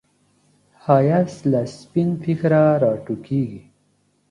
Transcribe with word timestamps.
ښایست 0.81 1.39
له 1.51 1.61
سپین 1.77 2.09
فکره 2.23 2.61
راټوکېږي 2.83 3.61